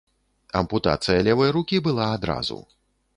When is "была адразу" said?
1.89-2.59